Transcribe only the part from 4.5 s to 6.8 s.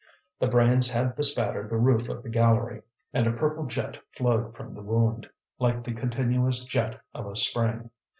from the wound, like the continuous